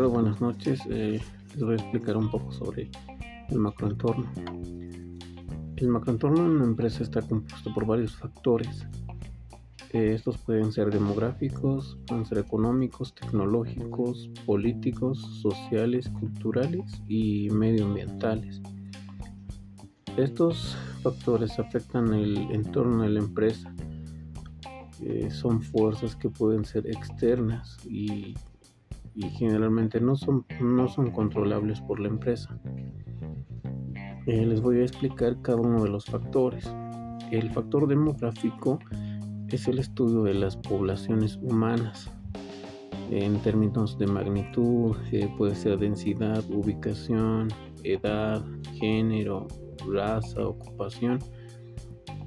[0.00, 0.80] buenas noches.
[0.90, 1.20] Eh,
[1.54, 2.90] les voy a explicar un poco sobre
[3.50, 4.26] el macroentorno.
[5.76, 8.86] El macroentorno en una empresa está compuesto por varios factores.
[9.92, 18.62] Eh, estos pueden ser demográficos, pueden ser económicos, tecnológicos, políticos, sociales, culturales y medioambientales.
[20.16, 23.74] Estos factores afectan el entorno de la empresa.
[25.02, 28.34] Eh, son fuerzas que pueden ser externas y
[29.14, 32.58] y generalmente no son, no son controlables por la empresa.
[34.26, 36.72] Eh, les voy a explicar cada uno de los factores.
[37.30, 38.78] El factor demográfico
[39.48, 42.10] es el estudio de las poblaciones humanas
[43.12, 47.48] en términos de magnitud, eh, puede ser densidad, ubicación,
[47.84, 48.42] edad,
[48.74, 49.48] género,
[49.86, 51.18] raza, ocupación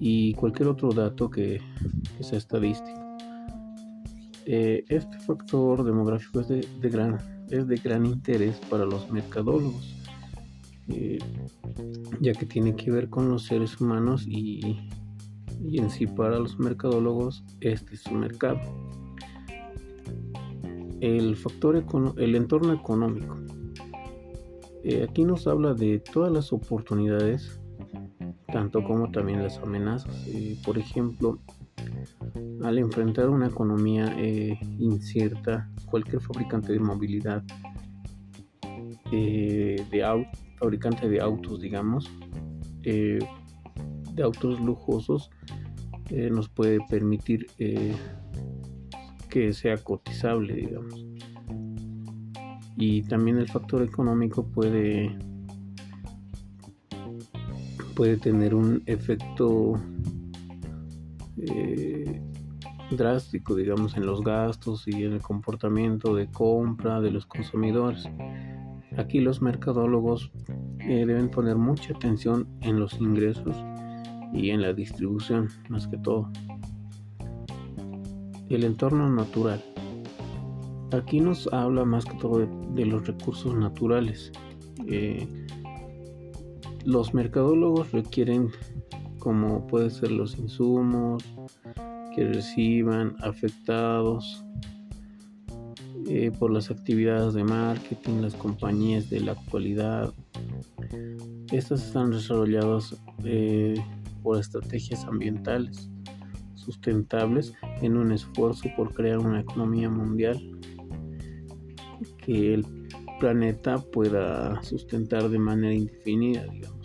[0.00, 1.60] y cualquier otro dato que
[2.20, 3.01] sea estadístico.
[4.46, 9.94] Eh, este factor demográfico es de, gran, es de gran interés para los mercadólogos,
[10.88, 11.18] eh,
[12.20, 14.88] ya que tiene que ver con los seres humanos y,
[15.64, 18.60] en sí para los mercadólogos este es su mercado.
[21.00, 21.84] El factor
[22.16, 23.36] el entorno económico.
[24.84, 27.60] Eh, aquí nos habla de todas las oportunidades,
[28.52, 30.26] tanto como también las amenazas.
[30.64, 31.38] por ejemplo,
[32.64, 37.42] al enfrentar una economía eh, incierta, cualquier fabricante de movilidad,
[39.10, 40.26] eh, de
[40.58, 42.10] fabricante de autos, digamos,
[42.84, 43.18] eh,
[44.14, 45.30] de autos lujosos,
[46.10, 47.46] nos puede permitir
[49.30, 51.06] que sea cotizable, digamos.
[52.76, 55.16] Y también el factor económico puede
[57.94, 59.80] puede tener un efecto
[62.96, 68.08] drástico, digamos, en los gastos y en el comportamiento de compra de los consumidores.
[68.96, 70.30] Aquí los mercadólogos
[70.80, 73.56] eh, deben poner mucha atención en los ingresos
[74.32, 76.30] y en la distribución, más que todo.
[78.48, 79.62] El entorno natural.
[80.92, 84.30] Aquí nos habla más que todo de, los recursos naturales.
[84.86, 85.26] Eh,
[86.84, 88.50] los mercadólogos requieren
[89.18, 91.24] como pueden ser los insumos
[92.14, 94.44] que reciban afectados
[96.08, 100.12] eh, por las actividades de marketing, las compañías de la actualidad.
[101.52, 103.74] Estas están desarrolladas eh,
[104.22, 105.88] por estrategias ambientales
[106.54, 110.40] sustentables en un esfuerzo por crear una economía mundial
[112.18, 112.66] que el
[113.18, 116.82] planeta pueda sustentar de manera indefinida, digamos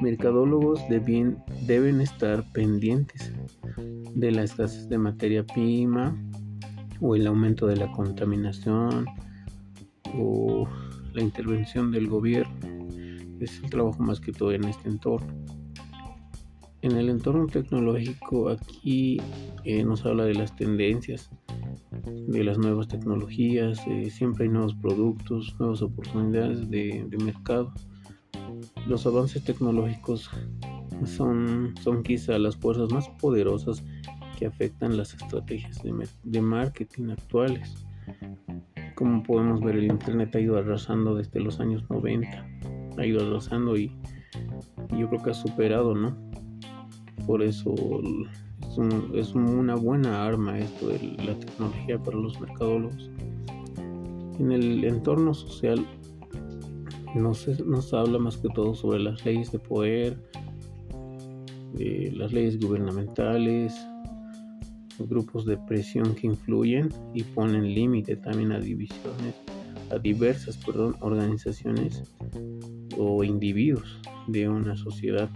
[0.00, 3.32] mercadólogos deben, deben estar pendientes
[4.14, 6.16] de la escasez de materia prima
[7.00, 9.06] o el aumento de la contaminación
[10.16, 10.66] o
[11.12, 12.88] la intervención del gobierno.
[13.40, 15.32] Es el trabajo más que todo en este entorno.
[16.82, 19.18] En el entorno tecnológico aquí
[19.64, 21.30] eh, nos habla de las tendencias,
[22.28, 27.72] de las nuevas tecnologías, eh, siempre hay nuevos productos, nuevas oportunidades de, de mercado
[28.86, 30.30] los avances tecnológicos
[31.04, 33.82] son, son quizá las fuerzas más poderosas
[34.40, 37.86] que afectan las estrategias de, marketing actuales.
[38.94, 42.46] Como podemos ver, el Internet ha ido arrasando desde los años 90,
[42.96, 43.94] ha ido arrasando y,
[44.98, 46.16] yo creo que ha superado, ¿no?
[47.26, 47.74] Por eso
[48.62, 48.78] es,
[49.14, 53.10] es una buena arma esto de la tecnología para los mercadólogos.
[54.38, 55.86] En el entorno social
[57.14, 60.16] nos, nos habla más que todo sobre las leyes de poder,
[61.74, 63.74] las leyes gubernamentales,
[65.08, 69.34] grupos de presión que influyen y ponen límite también a divisiones,
[69.90, 72.02] a diversas perdón, organizaciones
[72.96, 75.28] o individuos de una sociedad.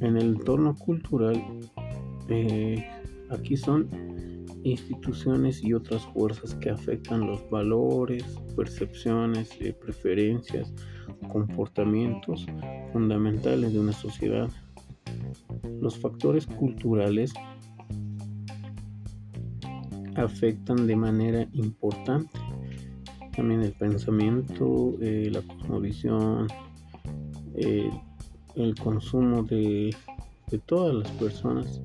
[0.00, 1.42] En el entorno cultural,
[2.28, 2.84] eh,
[3.30, 3.88] aquí son
[4.64, 8.24] instituciones y otras fuerzas que afectan los valores,
[8.56, 10.72] percepciones, eh, preferencias,
[11.30, 12.46] comportamientos
[12.92, 14.48] fundamentales de una sociedad.
[15.80, 17.32] Los factores culturales
[20.16, 22.38] afectan de manera importante
[23.34, 26.48] también el pensamiento, eh, la cosmovisión,
[27.54, 27.90] eh,
[28.56, 29.96] el consumo de,
[30.50, 31.80] de todas las personas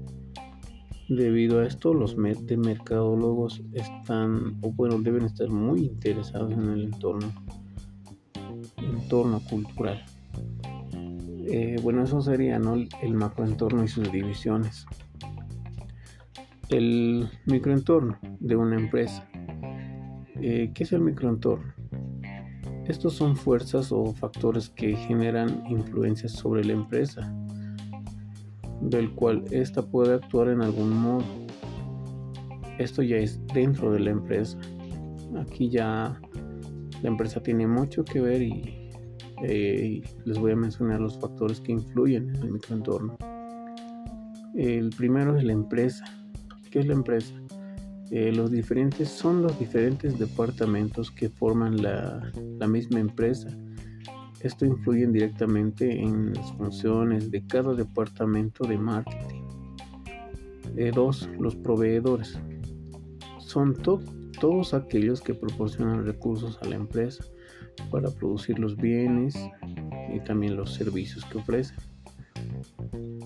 [1.10, 6.84] Debido a esto, los de mercadólogos están, o bueno, deben estar muy interesados en el
[6.84, 7.32] entorno,
[8.76, 10.04] entorno cultural.
[11.46, 12.74] Eh, bueno, eso sería ¿no?
[12.74, 14.86] el macroentorno y sus divisiones.
[16.70, 19.26] El microentorno de una empresa.
[20.42, 21.74] Eh, ¿Qué es el microentorno?
[22.86, 27.34] Estos son fuerzas o factores que generan influencias sobre la empresa,
[28.82, 31.24] del cual ésta puede actuar en algún modo.
[32.80, 34.60] Esto ya es dentro de la empresa.
[35.40, 36.20] Aquí ya
[37.02, 38.90] la empresa tiene mucho que ver y,
[39.42, 43.18] eh, les voy a mencionar los factores que influyen en el microentorno.
[44.54, 46.04] El primero es la empresa.
[46.72, 47.34] ¿Qué es la empresa?
[48.12, 52.32] Eh, los diferentes son los diferentes departamentos que forman la,
[52.68, 53.50] misma empresa.
[54.42, 59.44] Esto influye directamente en las funciones de cada departamento de marketing.
[60.94, 62.40] Dos, los proveedores.
[63.40, 63.76] Son
[64.40, 67.24] todos aquellos que proporcionan recursos a la empresa
[67.90, 69.36] para producir los bienes
[70.14, 71.78] y también los servicios que ofrecen.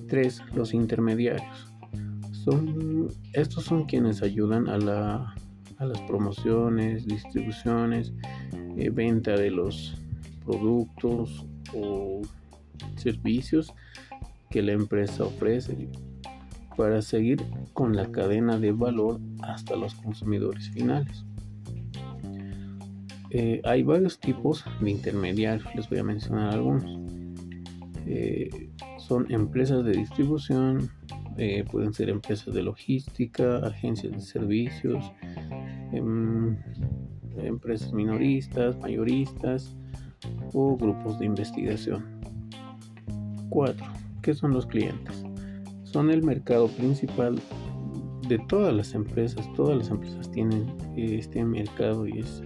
[0.08, 0.42] 3.
[0.56, 1.71] Los intermediarios.
[2.44, 5.36] Son, estos son quienes ayudan a, la,
[5.78, 8.14] a las promociones, distribuciones,
[8.78, 9.96] eh, venta de los
[10.44, 11.46] productos
[11.76, 12.22] o
[12.96, 13.72] servicios
[14.50, 15.90] que la empresa ofrece
[16.76, 17.44] para seguir
[17.74, 21.24] con la cadena de valor hasta los consumidores finales.
[23.30, 26.86] Eh, hay varios tipos de intermediarios, les voy a mencionar algunos.
[28.08, 30.90] Eh, son empresas de distribución,
[31.38, 35.12] eh, pueden ser empresas de logística, agencias de servicios,
[35.92, 36.58] em,
[37.38, 39.76] empresas minoristas, mayoristas
[40.54, 42.06] o grupos de investigación.
[43.50, 43.86] 4.
[44.22, 45.24] ¿Qué son los clientes?
[45.84, 47.40] Son el mercado principal
[48.28, 49.46] de todas las empresas.
[49.56, 52.44] Todas las empresas tienen este mercado y es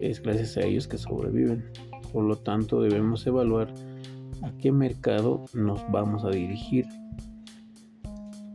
[0.00, 1.64] es gracias a ellos que sobreviven.
[2.12, 3.72] Por lo tanto, debemos evaluar
[4.42, 6.86] a qué mercado nos vamos a dirigir.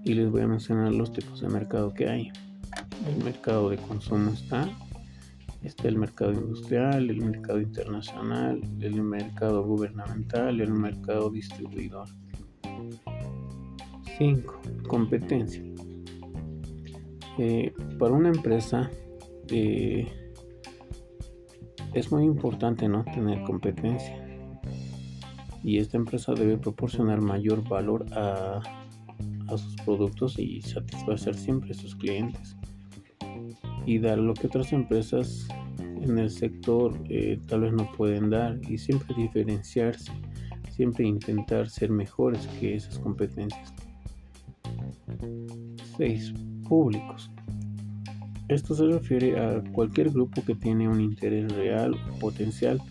[0.03, 2.31] Y les voy a mencionar los tipos de mercado que hay.
[3.07, 4.69] El mercado de consumo está,
[5.61, 12.07] está el mercado industrial, el mercado internacional, el mercado gubernamental el mercado distribuidor.
[14.17, 14.61] 5.
[14.87, 15.63] Competencia.
[17.37, 18.91] Eh, para una empresa,
[19.49, 20.07] eh,
[21.93, 24.23] es muy importante no tener competencia
[25.63, 28.05] y esta empresa debe proporcionar mayor valor
[29.57, 32.55] sus productos y satisfacer siempre a sus clientes
[33.85, 35.47] y dar lo que otras empresas
[36.01, 40.11] en el sector eh, tal vez no pueden dar y siempre diferenciarse,
[40.69, 43.73] siempre intentar ser mejores que esas competencias.
[45.97, 46.33] 6.
[46.67, 47.31] Públicos.
[48.49, 52.81] Esto se refiere a cualquier grupo que tiene un interés real o potencial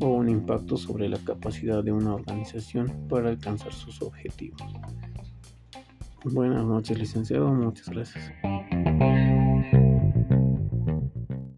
[0.00, 4.62] o un impacto sobre la capacidad de una organización para alcanzar sus objetivos.
[6.32, 7.48] Buenas noches, licenciado.
[7.52, 8.32] Muchas gracias.